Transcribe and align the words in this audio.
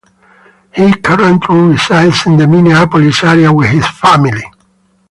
He 0.73 0.93
currently 0.95 1.55
resides 1.73 2.25
in 2.25 2.35
the 2.37 2.47
Minneapolis 2.47 3.23
area 3.23 3.53
with 3.53 3.69
his 3.69 3.85
family. 3.87 4.41